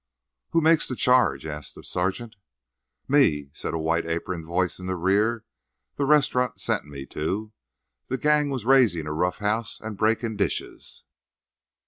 [0.53, 2.35] "Who makes the charge?" asked the sergeant.
[3.07, 5.45] "Me," said a white aproned voice in the rear.
[5.97, 7.51] "De restaurant sent me to.
[8.09, 11.03] De gang was raisin' a rough house and breakin' dishes."